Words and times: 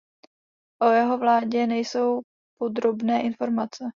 O 0.81 0.85
jeho 0.91 1.17
vládě 1.17 1.67
nejsou 1.67 2.21
podrobné 2.59 3.21
informace. 3.23 3.85